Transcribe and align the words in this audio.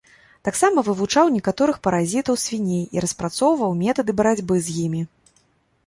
Таксама 0.47 0.83
вывучаў 0.87 1.25
некаторых 1.35 1.77
паразітаў 1.87 2.39
свіней 2.47 2.83
і 2.99 3.07
распрацоўваў 3.07 3.79
метады 3.87 4.11
барацьбы 4.23 4.55
з 4.69 4.81
імі. 4.87 5.01